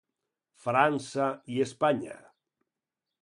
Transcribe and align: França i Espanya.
França 0.63 1.27
i 1.57 1.61
Espanya. 1.67 2.17